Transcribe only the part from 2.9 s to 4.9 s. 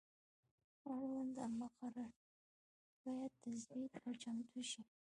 باید تثبیت او چمتو شي.